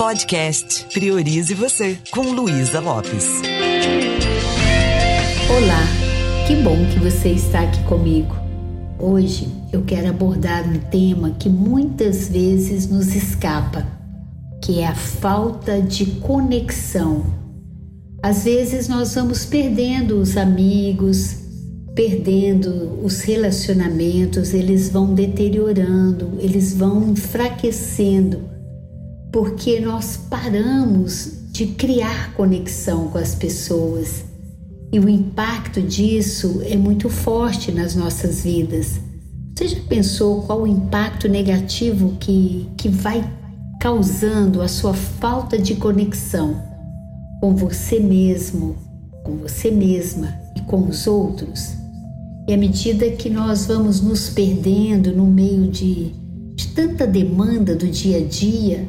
[0.00, 3.26] Podcast Priorize Você, com Luísa Lopes.
[5.46, 5.84] Olá,
[6.46, 8.34] que bom que você está aqui comigo.
[8.98, 13.86] Hoje eu quero abordar um tema que muitas vezes nos escapa,
[14.64, 17.22] que é a falta de conexão.
[18.22, 21.36] Às vezes nós vamos perdendo os amigos,
[21.94, 28.48] perdendo os relacionamentos, eles vão deteriorando, eles vão enfraquecendo,
[29.32, 34.24] porque nós paramos de criar conexão com as pessoas.
[34.92, 39.00] E o impacto disso é muito forte nas nossas vidas.
[39.54, 43.22] Você já pensou qual o impacto negativo que, que vai
[43.80, 46.62] causando a sua falta de conexão
[47.40, 48.76] com você mesmo,
[49.24, 51.74] com você mesma e com os outros?
[52.48, 56.14] E à medida que nós vamos nos perdendo no meio de,
[56.54, 58.88] de tanta demanda do dia a dia,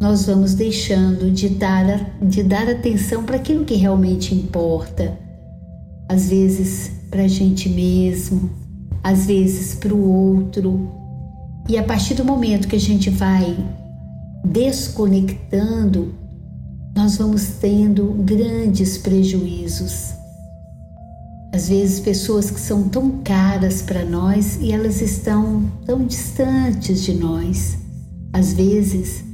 [0.00, 5.18] nós vamos deixando de dar, de dar atenção para aquilo que realmente importa.
[6.08, 8.50] Às vezes para a gente mesmo,
[9.02, 10.88] às vezes para o outro.
[11.68, 13.56] E a partir do momento que a gente vai
[14.44, 16.14] desconectando,
[16.94, 20.14] nós vamos tendo grandes prejuízos.
[21.52, 27.14] Às vezes, pessoas que são tão caras para nós e elas estão tão distantes de
[27.14, 27.78] nós.
[28.32, 29.24] Às vezes,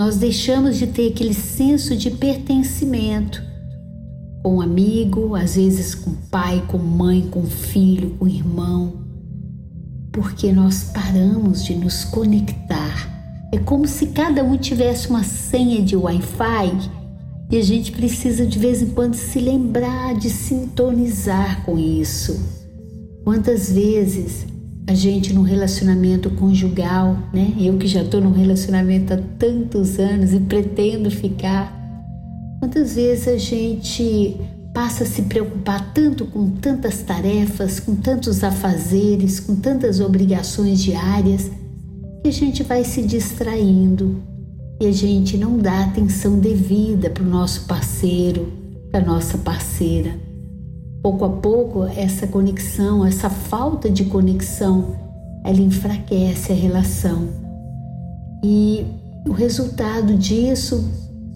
[0.00, 3.42] nós deixamos de ter aquele senso de pertencimento
[4.42, 9.04] com um amigo, às vezes com pai, com mãe, com filho, com irmão,
[10.10, 13.50] porque nós paramos de nos conectar.
[13.52, 16.78] É como se cada um tivesse uma senha de Wi-Fi
[17.50, 22.40] e a gente precisa de vez em quando se lembrar de sintonizar com isso.
[23.22, 24.46] Quantas vezes
[24.90, 27.54] a gente no relacionamento conjugal, né?
[27.60, 31.72] Eu que já estou num relacionamento há tantos anos e pretendo ficar.
[32.58, 34.36] Quantas vezes a gente
[34.74, 41.48] passa a se preocupar tanto com tantas tarefas, com tantos afazeres, com tantas obrigações diárias,
[42.20, 44.20] que a gente vai se distraindo
[44.80, 48.52] e a gente não dá atenção devida para o nosso parceiro,
[48.90, 50.29] para nossa parceira.
[51.02, 54.96] Pouco a pouco, essa conexão, essa falta de conexão,
[55.44, 57.28] ela enfraquece a relação.
[58.42, 58.86] E
[59.26, 60.90] o resultado disso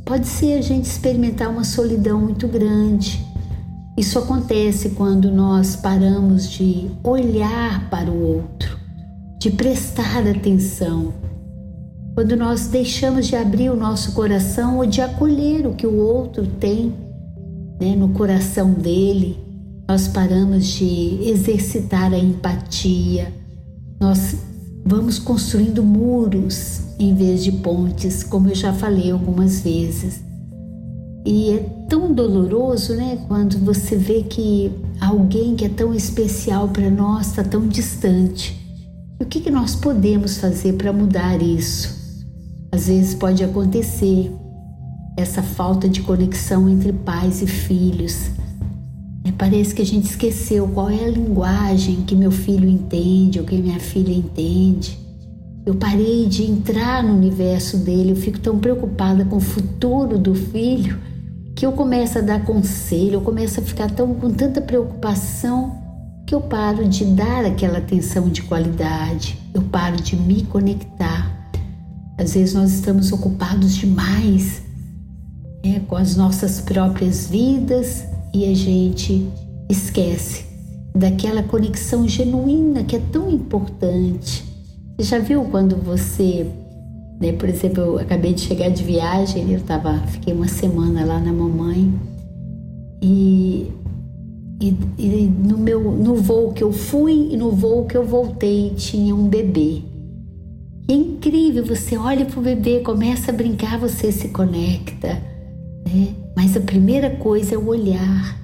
[0.05, 3.25] pode ser a gente experimentar uma solidão muito grande.
[3.97, 8.79] Isso acontece quando nós paramos de olhar para o outro,
[9.39, 11.13] de prestar atenção
[12.15, 16.47] quando nós deixamos de abrir o nosso coração ou de acolher o que o outro
[16.47, 16.95] tem
[17.81, 19.37] né, no coração dele,
[19.89, 23.33] nós paramos de exercitar a empatia,
[24.01, 24.37] nós
[24.85, 30.23] vamos construindo muros em vez de pontes, como eu já falei algumas vezes.
[31.27, 31.59] E é
[31.89, 37.43] tão doloroso, né, quando você vê que alguém que é tão especial para nós está
[37.43, 38.61] tão distante.
[39.19, 42.05] O que, que nós podemos fazer para mudar isso?
[42.71, 44.31] Às vezes pode acontecer
[45.17, 48.31] essa falta de conexão entre pais e filhos.
[49.45, 53.55] Parece que a gente esqueceu qual é a linguagem que meu filho entende ou que
[53.55, 54.99] minha filha entende.
[55.67, 60.35] Eu parei de entrar no universo dele, eu fico tão preocupada com o futuro do
[60.35, 60.99] filho
[61.55, 65.79] que eu começo a dar conselho, eu começo a ficar tão com tanta preocupação
[66.27, 71.51] que eu paro de dar aquela atenção de qualidade, eu paro de me conectar.
[72.17, 74.63] Às vezes nós estamos ocupados demais
[75.63, 79.29] é, com as nossas próprias vidas e a gente
[79.71, 80.45] esquece
[80.93, 84.45] daquela conexão genuína que é tão importante.
[84.97, 86.47] Você já viu quando você,
[87.21, 91.21] né, por exemplo, eu acabei de chegar de viagem, eu tava, fiquei uma semana lá
[91.21, 91.93] na mamãe
[93.01, 93.71] e,
[94.61, 98.71] e, e no meu no voo que eu fui e no voo que eu voltei
[98.71, 99.83] tinha um bebê.
[100.89, 105.23] E é incrível, você olha para o bebê, começa a brincar, você se conecta,
[105.87, 106.24] né?
[106.37, 108.39] Mas a primeira coisa é o olhar.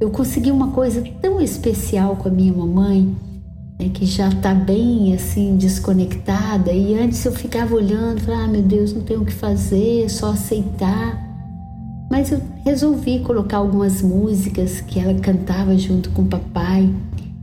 [0.00, 3.14] Eu consegui uma coisa tão especial com a minha mamãe,
[3.78, 8.92] né, que já está bem assim desconectada, e antes eu ficava olhando, ah, meu Deus,
[8.92, 11.22] não tenho o que fazer, só aceitar.
[12.10, 16.92] Mas eu resolvi colocar algumas músicas que ela cantava junto com o papai,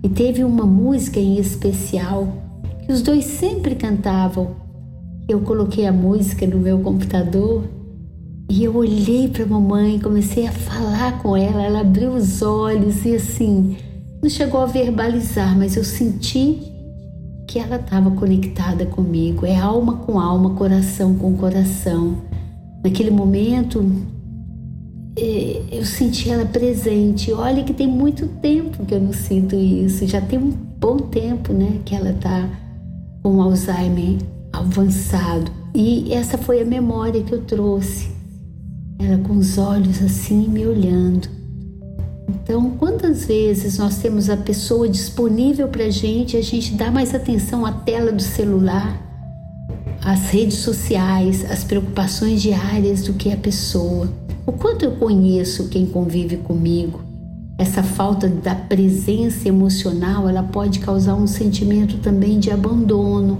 [0.03, 2.27] e teve uma música em especial
[2.85, 4.55] que os dois sempre cantavam.
[5.29, 7.63] Eu coloquei a música no meu computador
[8.51, 13.05] e eu olhei para a mamãe, comecei a falar com ela, ela abriu os olhos
[13.05, 13.77] e assim,
[14.21, 16.59] não chegou a verbalizar, mas eu senti
[17.47, 19.45] que ela estava conectada comigo.
[19.45, 22.17] É alma com alma, coração com coração.
[22.83, 23.89] Naquele momento,
[25.17, 27.31] é, eu senti ela presente.
[27.31, 30.05] Olha que tem muito tempo que eu não sinto isso.
[30.05, 32.49] Já tem um bom tempo, né, que ela tá
[33.23, 34.17] com Alzheimer
[34.51, 35.49] avançado.
[35.73, 38.19] E essa foi a memória que eu trouxe.
[39.03, 41.27] Ela com os olhos assim me olhando.
[42.29, 47.15] Então, quantas vezes nós temos a pessoa disponível para a gente, a gente dá mais
[47.15, 49.01] atenção à tela do celular,
[50.03, 54.07] às redes sociais, às preocupações diárias do que a pessoa.
[54.45, 57.01] O quanto eu conheço quem convive comigo.
[57.57, 63.39] Essa falta da presença emocional, ela pode causar um sentimento também de abandono,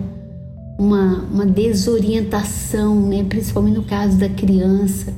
[0.77, 3.23] uma, uma desorientação, né?
[3.23, 5.13] principalmente no caso da criança.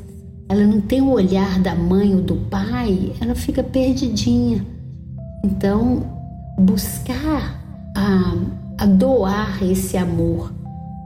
[0.53, 4.63] Ela não tem o olhar da mãe ou do pai, ela fica perdidinha.
[5.43, 6.03] Então,
[6.59, 7.59] buscar
[7.97, 8.35] a,
[8.77, 10.53] a doar esse amor,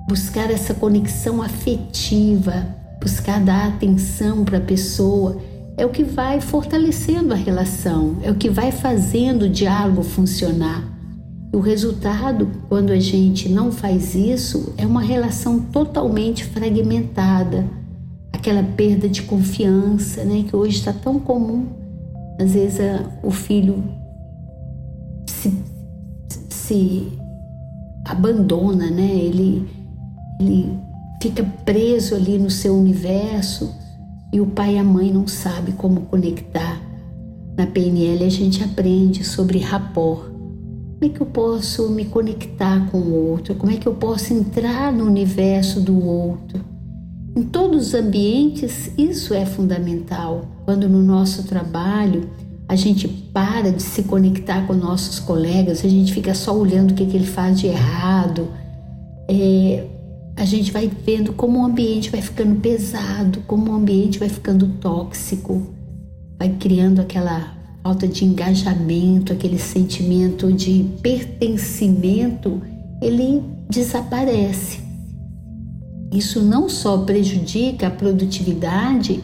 [0.05, 5.37] buscar essa conexão afetiva, buscar dar atenção para a pessoa,
[5.77, 10.83] é o que vai fortalecendo a relação, é o que vai fazendo o diálogo funcionar.
[11.53, 17.65] O resultado, quando a gente não faz isso, é uma relação totalmente fragmentada,
[18.37, 21.65] aquela perda de confiança, né, que hoje está tão comum.
[22.39, 23.83] Às vezes a, o filho
[25.27, 25.53] se,
[26.49, 27.07] se
[28.05, 29.09] abandona, né?
[29.15, 29.67] Ele,
[30.39, 30.79] ele
[31.21, 33.73] fica preso ali no seu universo
[34.31, 36.79] e o pai e a mãe não sabem como conectar.
[37.57, 40.29] Na PNL a gente aprende sobre rapport.
[40.29, 43.55] Como é que eu posso me conectar com o outro?
[43.55, 46.63] Como é que eu posso entrar no universo do outro?
[47.37, 50.47] Em todos os ambientes, isso é fundamental.
[50.65, 52.27] Quando no nosso trabalho
[52.67, 56.93] a gente para de se conectar com nossos colegas, a gente fica só olhando o
[56.95, 58.47] que, que ele faz de errado.
[59.29, 59.85] É,
[60.35, 64.69] a gente vai vendo como o ambiente vai ficando pesado, como o ambiente vai ficando
[64.81, 65.61] tóxico,
[66.39, 72.59] vai criando aquela falta de engajamento, aquele sentimento de pertencimento,
[72.99, 74.86] ele desaparece.
[76.11, 79.21] Isso não só prejudica a produtividade,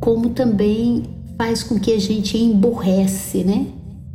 [0.00, 1.04] como também
[1.36, 3.66] faz com que a gente emborrece, né?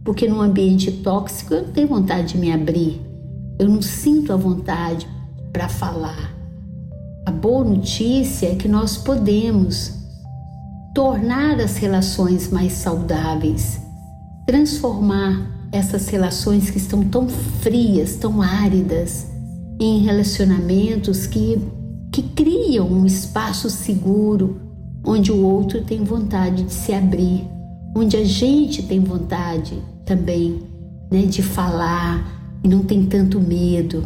[0.03, 3.01] Porque num ambiente tóxico eu não tenho vontade de me abrir,
[3.59, 5.07] eu não sinto a vontade
[5.51, 6.33] para falar.
[7.25, 9.93] A boa notícia é que nós podemos
[10.95, 13.79] tornar as relações mais saudáveis,
[14.47, 19.27] transformar essas relações que estão tão frias, tão áridas,
[19.79, 21.61] em relacionamentos que,
[22.39, 24.61] que criam um espaço seguro
[25.05, 27.45] onde o outro tem vontade de se abrir,
[27.93, 30.61] onde a gente tem vontade também
[31.11, 34.05] né, de falar e não tem tanto medo.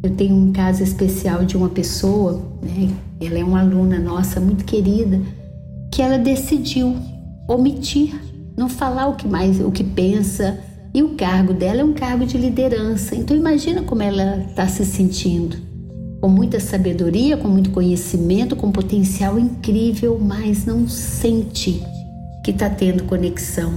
[0.00, 2.88] Eu tenho um caso especial de uma pessoa, né,
[3.20, 5.20] ela é uma aluna nossa muito querida,
[5.90, 6.96] que ela decidiu
[7.48, 8.14] omitir,
[8.56, 10.58] não falar o que mais, o que pensa,
[10.94, 13.16] e o cargo dela é um cargo de liderança.
[13.16, 15.71] Então imagina como ela está se sentindo.
[16.22, 21.82] Com muita sabedoria, com muito conhecimento, com potencial incrível, mas não sente
[22.44, 23.74] que está tendo conexão.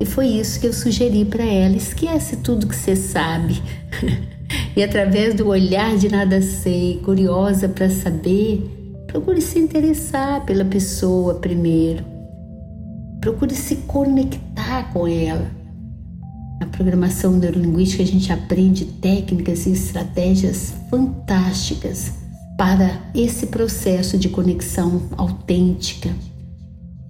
[0.00, 3.60] E foi isso que eu sugeri para ela: esquece tudo que você sabe.
[4.74, 8.62] e através do olhar de nada sei, curiosa para saber,
[9.06, 12.02] procure se interessar pela pessoa primeiro.
[13.20, 15.57] Procure se conectar com ela.
[16.60, 22.12] Na programação neurolinguística a gente aprende técnicas e estratégias fantásticas
[22.56, 26.10] para esse processo de conexão autêntica.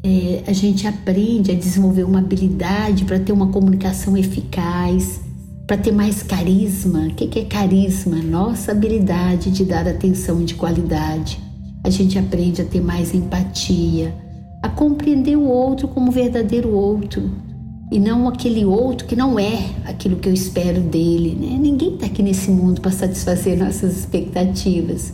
[0.05, 5.21] É, a gente aprende a desenvolver uma habilidade para ter uma comunicação eficaz,
[5.67, 7.07] para ter mais carisma.
[7.07, 8.17] O que é carisma?
[8.17, 11.41] Nossa habilidade de dar atenção de qualidade.
[11.83, 14.15] A gente aprende a ter mais empatia,
[14.63, 17.48] a compreender o outro como verdadeiro outro
[17.91, 21.37] e não aquele outro que não é aquilo que eu espero dele.
[21.41, 21.57] Né?
[21.59, 25.13] Ninguém está aqui nesse mundo para satisfazer nossas expectativas.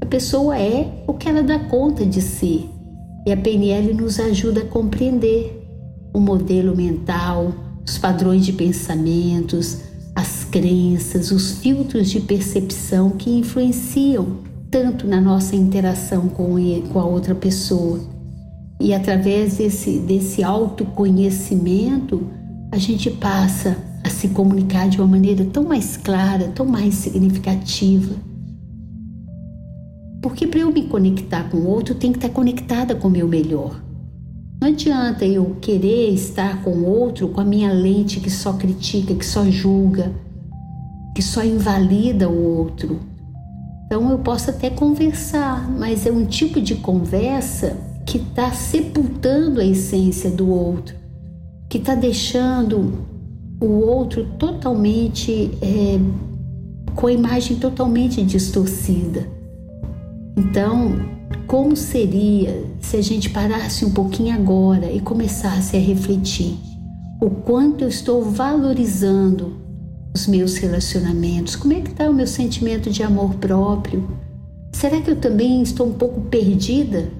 [0.00, 2.68] A pessoa é o que ela dá conta de ser.
[3.26, 5.56] E a PNL nos ajuda a compreender
[6.12, 7.52] o modelo mental,
[7.86, 9.78] os padrões de pensamentos,
[10.14, 14.38] as crenças, os filtros de percepção que influenciam
[14.70, 16.56] tanto na nossa interação com,
[16.92, 18.00] com a outra pessoa.
[18.80, 22.26] E através desse, desse autoconhecimento,
[22.72, 28.14] a gente passa a se comunicar de uma maneira tão mais clara, tão mais significativa.
[30.22, 33.28] Porque para eu me conectar com o outro, tenho que estar conectada com o meu
[33.28, 33.78] melhor.
[34.62, 39.14] Não adianta eu querer estar com o outro com a minha lente que só critica,
[39.14, 40.10] que só julga,
[41.14, 42.98] que só invalida o outro.
[43.84, 49.64] Então eu posso até conversar, mas é um tipo de conversa que está sepultando a
[49.64, 50.96] essência do outro,
[51.68, 53.06] que está deixando
[53.60, 55.96] o outro totalmente é,
[56.96, 59.28] com a imagem totalmente distorcida.
[60.36, 60.96] Então,
[61.46, 66.58] como seria se a gente parasse um pouquinho agora e começasse a refletir
[67.22, 69.54] o quanto eu estou valorizando
[70.12, 71.54] os meus relacionamentos?
[71.54, 74.10] Como é que está o meu sentimento de amor próprio?
[74.72, 77.19] Será que eu também estou um pouco perdida?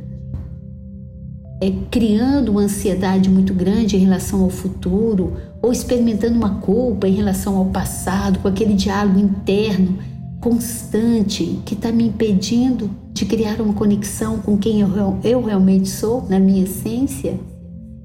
[1.60, 7.12] É, criando uma ansiedade muito grande em relação ao futuro, ou experimentando uma culpa em
[7.12, 9.98] relação ao passado, com aquele diálogo interno
[10.40, 14.88] constante que está me impedindo de criar uma conexão com quem eu,
[15.22, 17.38] eu realmente sou, na minha essência?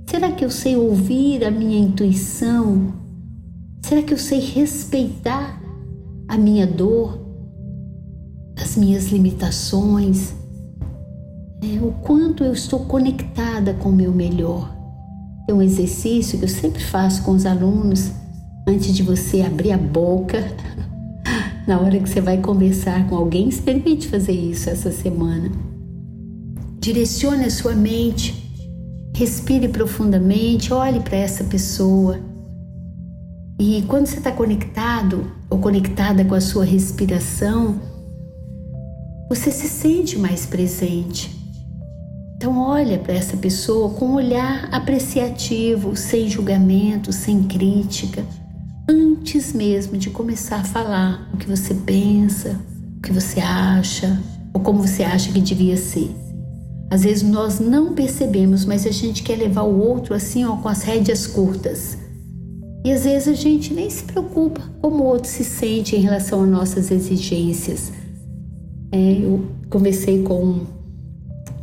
[0.06, 2.94] Será que eu sei ouvir a minha intuição?
[3.82, 5.62] Será que eu sei respeitar
[6.28, 7.20] a minha dor,
[8.62, 10.34] as minhas limitações?
[11.66, 14.72] É, o quanto eu estou conectada com o meu melhor?
[15.50, 18.12] É um exercício que eu sempre faço com os alunos
[18.68, 20.44] antes de você abrir a boca.
[21.68, 25.52] Na hora que você vai conversar com alguém, experimente fazer isso essa semana.
[26.80, 28.54] Direcione a sua mente,
[29.16, 32.20] respire profundamente, olhe para essa pessoa
[33.58, 37.80] e quando você está conectado ou conectada com a sua respiração,
[39.30, 41.45] você se sente mais presente.
[42.46, 48.24] Então olha para essa pessoa com um olhar apreciativo, sem julgamento, sem crítica,
[48.88, 52.56] antes mesmo de começar a falar o que você pensa,
[53.00, 54.22] o que você acha
[54.54, 56.16] ou como você acha que devia ser.
[56.92, 60.70] Às vezes nós não percebemos, mas a gente quer levar o outro assim, ó, com
[60.70, 61.98] as rédeas curtas
[62.86, 66.44] e às vezes a gente nem se preocupa como o outro se sente em relação
[66.44, 67.92] às nossas exigências.
[68.92, 70.75] É, eu conversei com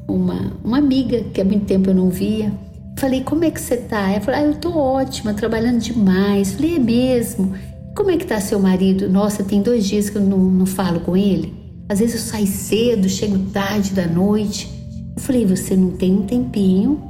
[0.08, 2.52] uma, uma amiga que há muito tempo eu não via.
[2.98, 4.10] Falei, como é que você tá?
[4.10, 6.52] Ela falou, ah, eu tô ótima, trabalhando demais.
[6.52, 7.54] Falei, é mesmo?
[7.96, 9.08] Como é que tá seu marido?
[9.08, 11.52] Nossa, tem dois dias que eu não, não falo com ele.
[11.88, 14.70] Às vezes eu saio cedo, chego tarde da noite.
[15.16, 17.02] Eu falei, você não tem um tempinho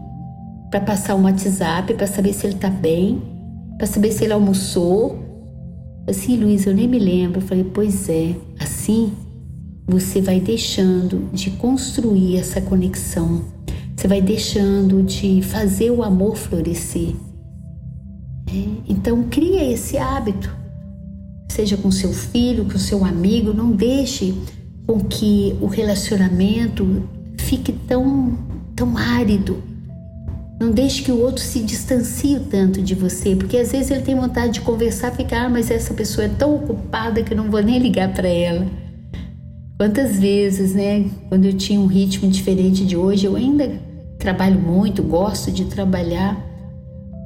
[0.71, 3.33] para passar um WhatsApp para saber se ele tá bem?
[3.83, 5.19] para saber se ele almoçou.
[6.07, 7.41] Assim, Luiz, eu nem me lembro.
[7.41, 9.13] Eu falei, pois é, assim
[9.87, 13.45] você vai deixando de construir essa conexão,
[13.97, 17.15] você vai deixando de fazer o amor florescer.
[18.47, 18.65] É?
[18.89, 20.55] Então, cria esse hábito,
[21.51, 24.35] seja com seu filho, com seu amigo, não deixe
[24.87, 27.09] com que o relacionamento
[27.39, 28.39] fique tão,
[28.75, 29.63] tão árido,
[30.61, 34.15] não deixe que o outro se distancie tanto de você, porque às vezes ele tem
[34.15, 37.61] vontade de conversar, ficar, ah, mas essa pessoa é tão ocupada que eu não vou
[37.61, 38.67] nem ligar para ela.
[39.83, 43.69] Quantas vezes, né, quando eu tinha um ritmo diferente de hoje, eu ainda
[44.17, 46.41] trabalho muito, gosto de trabalhar,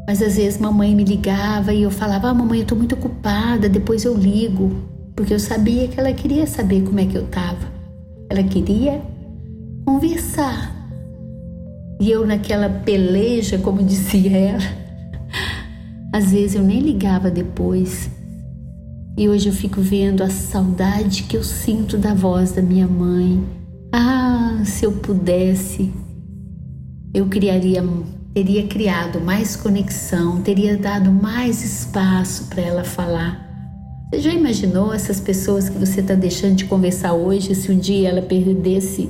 [0.08, 3.68] mas às vezes mamãe me ligava e eu falava: ah, mamãe, eu estou muito ocupada,
[3.68, 4.74] depois eu ligo,
[5.14, 7.70] porque eu sabia que ela queria saber como é que eu estava.
[8.30, 9.02] Ela queria
[9.84, 10.74] conversar.
[12.00, 14.64] E eu naquela peleja, como dizia ela,
[16.10, 18.15] às vezes eu nem ligava depois.
[19.16, 23.42] E hoje eu fico vendo a saudade que eu sinto da voz da minha mãe.
[23.90, 25.90] Ah, se eu pudesse,
[27.14, 27.82] eu criaria,
[28.34, 33.42] teria criado mais conexão, teria dado mais espaço para ela falar.
[34.10, 38.10] Você já imaginou essas pessoas que você está deixando de conversar hoje, se um dia
[38.10, 39.08] ela perdesse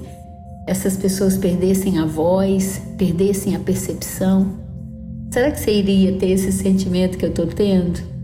[0.68, 4.58] essas pessoas perdessem a voz, perdessem a percepção?
[5.32, 8.15] Será que você iria ter esse sentimento que eu estou tendo?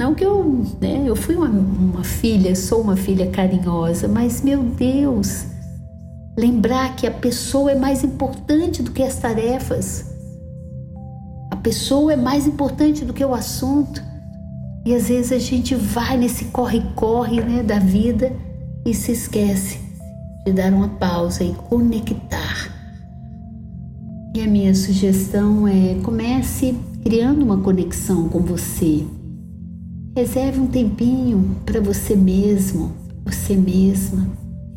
[0.00, 4.62] Não que eu, né, eu fui uma, uma filha, sou uma filha carinhosa, mas meu
[4.62, 5.44] Deus,
[6.38, 10.06] lembrar que a pessoa é mais importante do que as tarefas.
[11.50, 14.02] A pessoa é mais importante do que o assunto.
[14.86, 18.32] E às vezes a gente vai nesse corre-corre né, da vida
[18.86, 19.80] e se esquece
[20.46, 22.74] de dar uma pausa e conectar.
[24.34, 29.04] E a minha sugestão é comece criando uma conexão com você.
[30.20, 32.92] Reserve um tempinho para você mesmo,
[33.24, 34.28] você mesma.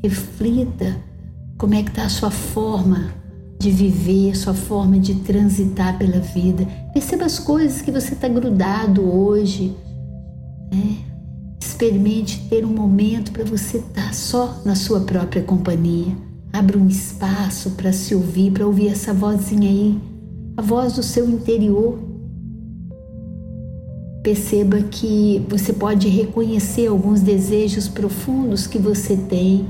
[0.02, 0.96] Reflita
[1.58, 3.14] como é que está a sua forma
[3.60, 6.66] de viver, sua forma de transitar pela vida.
[6.94, 9.76] Perceba as coisas que você está grudado hoje.
[10.72, 11.00] Né?
[11.62, 16.16] Experimente ter um momento para você estar tá só na sua própria companhia.
[16.54, 20.00] Abra um espaço para se ouvir, para ouvir essa vozinha aí,
[20.56, 22.13] a voz do seu interior.
[24.24, 29.68] Perceba que você pode reconhecer alguns desejos profundos que você tem.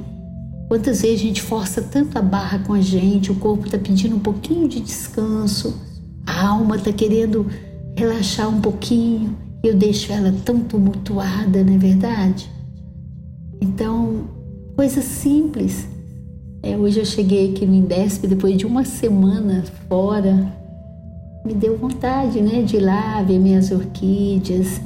[0.67, 4.15] Quantas vezes a gente força tanto a barra com a gente, o corpo está pedindo
[4.15, 5.75] um pouquinho de descanso,
[6.25, 7.47] a alma está querendo
[7.97, 12.49] relaxar um pouquinho, e eu deixo ela tão tumultuada, não é verdade?
[13.59, 14.29] Então,
[14.75, 15.87] coisas simples.
[16.61, 20.62] É, hoje eu cheguei aqui no Indesp depois de uma semana fora,
[21.45, 24.79] me deu vontade, né, de ir lá ver minhas orquídeas,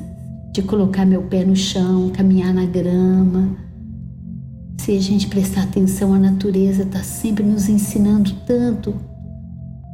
[0.51, 3.55] de colocar meu pé no chão, caminhar na grama.
[4.79, 8.95] Se a gente prestar atenção, a natureza está sempre nos ensinando tanto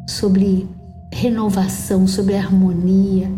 [0.07, 0.67] sobre
[1.11, 3.29] renovação, sobre harmonia,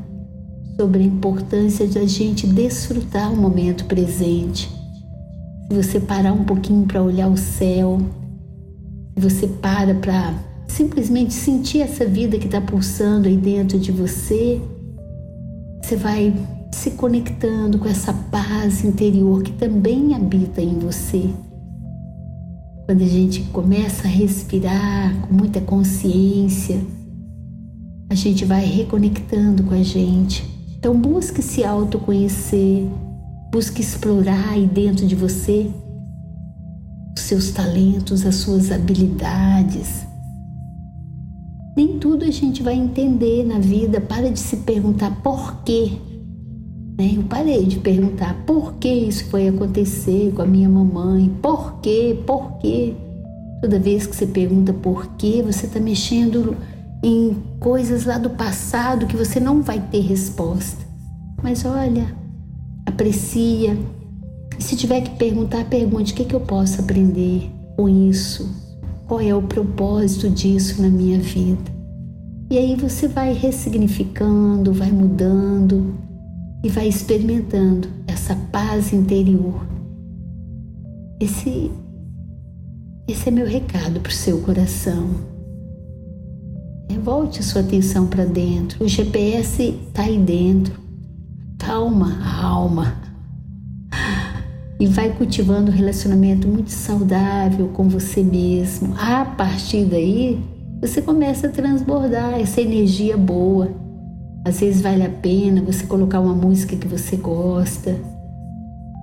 [0.79, 4.69] sobre a importância de a gente desfrutar o momento presente.
[5.67, 7.99] Se você parar um pouquinho para olhar o céu,
[9.15, 10.33] se você para para
[10.67, 14.61] simplesmente sentir essa vida que está pulsando aí dentro de você,
[15.81, 16.33] você vai
[16.71, 21.29] se conectando com essa paz interior que também habita em você.
[22.85, 26.79] Quando a gente começa a respirar com muita consciência,
[28.09, 30.43] a gente vai reconectando com a gente.
[30.77, 32.87] Então busque se autoconhecer,
[33.51, 35.71] busque explorar aí dentro de você
[37.15, 40.05] os seus talentos, as suas habilidades,
[41.75, 43.99] nem tudo a gente vai entender na vida.
[43.99, 45.91] Para de se perguntar por quê.
[46.97, 47.13] Né?
[47.17, 51.29] Eu parei de perguntar por que isso foi acontecer com a minha mamãe.
[51.41, 52.17] Por quê?
[52.25, 52.93] Por quê?
[53.61, 56.55] Toda vez que você pergunta por quê, você está mexendo
[57.03, 60.85] em coisas lá do passado que você não vai ter resposta.
[61.43, 62.07] Mas olha,
[62.85, 63.77] aprecia.
[64.57, 68.64] E se tiver que perguntar, pergunte o que, que eu posso aprender com isso
[69.07, 71.73] qual é o propósito disso na minha vida.
[72.49, 75.95] E aí você vai ressignificando, vai mudando
[76.63, 79.65] e vai experimentando essa paz interior.
[81.19, 81.71] Esse,
[83.07, 85.09] esse é meu recado para o seu coração.
[86.89, 88.83] É, volte a sua atenção para dentro.
[88.83, 90.79] O GPS está aí dentro.
[91.57, 93.04] Calma a alma
[94.79, 98.93] e vai cultivando um relacionamento muito saudável com você mesmo.
[98.97, 100.39] A partir daí,
[100.81, 103.69] você começa a transbordar essa energia boa.
[104.43, 107.95] Às vezes vale a pena você colocar uma música que você gosta,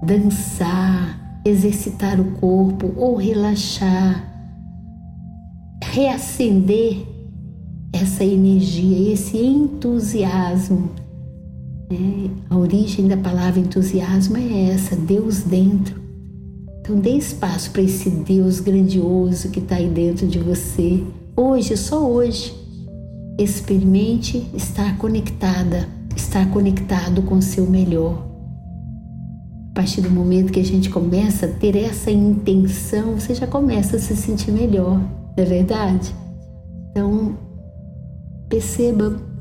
[0.05, 4.25] dançar, exercitar o corpo ou relaxar,
[5.83, 7.05] reacender
[7.93, 11.02] essa energia, esse entusiasmo
[11.93, 16.01] é, a origem da palavra entusiasmo é essa, Deus dentro.
[16.81, 21.05] Então dê espaço para esse Deus grandioso que está aí dentro de você.
[21.37, 22.55] Hoje, só hoje,
[23.39, 28.27] experimente estar conectada, estar conectado com o seu melhor.
[29.71, 33.97] A partir do momento que a gente começa a ter essa intenção, você já começa
[33.97, 36.15] a se sentir melhor, não é verdade?
[36.91, 37.39] Então,
[38.49, 39.32] perceba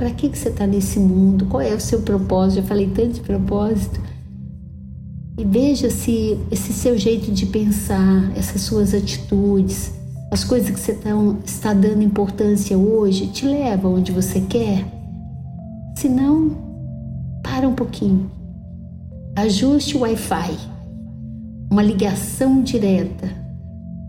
[0.00, 1.44] para que, que você está nesse mundo?
[1.44, 2.62] Qual é o seu propósito?
[2.62, 4.00] Já falei tanto de propósito.
[5.36, 9.92] E veja se esse seu jeito de pensar, essas suas atitudes,
[10.32, 11.10] as coisas que você tá,
[11.44, 14.86] está dando importância hoje, te levam onde você quer?
[15.94, 16.56] Se não,
[17.42, 18.30] para um pouquinho.
[19.36, 20.56] Ajuste o Wi-Fi,
[21.70, 23.30] uma ligação direta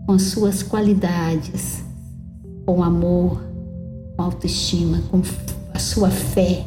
[0.06, 1.84] com as suas qualidades,
[2.64, 3.42] com amor,
[4.16, 5.22] com autoestima, com
[5.82, 6.64] sua fé,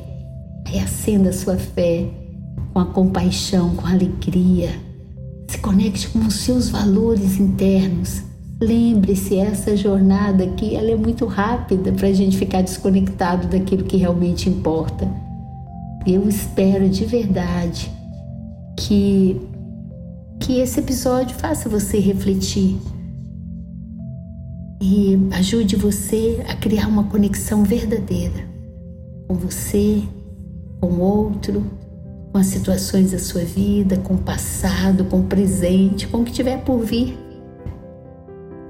[0.68, 2.06] reacenda a sua fé
[2.74, 4.70] com a compaixão, com a alegria.
[5.48, 8.22] Se conecte com os seus valores internos.
[8.62, 13.98] Lembre-se, essa jornada aqui ela é muito rápida para a gente ficar desconectado daquilo que
[13.98, 15.10] realmente importa.
[16.06, 17.92] Eu espero de verdade
[18.78, 19.42] que,
[20.40, 22.78] que esse episódio faça você refletir
[24.82, 28.55] e ajude você a criar uma conexão verdadeira
[29.28, 30.04] com você,
[30.80, 31.64] com o outro,
[32.32, 36.32] com as situações da sua vida, com o passado, com o presente, com o que
[36.32, 37.18] tiver por vir,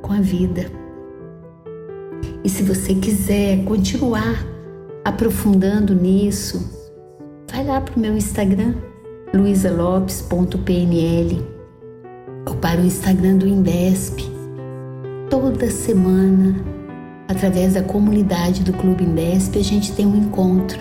[0.01, 0.65] com a vida.
[2.43, 4.45] E se você quiser continuar
[5.03, 6.69] aprofundando nisso,
[7.51, 8.75] vai lá para o meu Instagram,
[9.33, 11.55] luisalopes.pnl
[12.47, 14.19] ou para o Instagram do Indesp.
[15.29, 16.74] Toda semana
[17.27, 20.79] Através da comunidade do Clube Indesp, a gente tem um encontro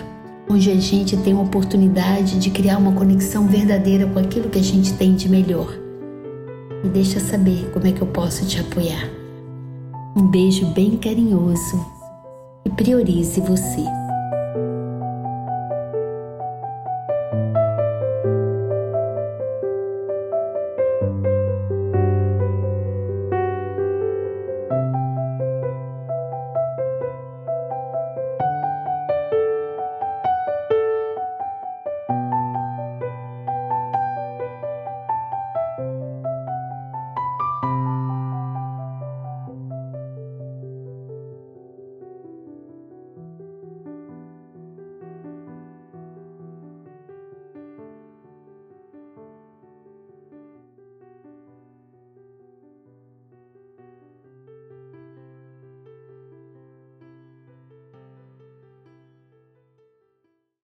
[0.49, 4.63] onde a gente tem a oportunidade de criar uma conexão verdadeira com aquilo que a
[4.63, 5.75] gente tem de melhor.
[6.83, 9.09] Me deixa saber como é que eu posso te apoiar.
[10.15, 11.83] Um beijo bem carinhoso
[12.63, 14.04] e priorize você.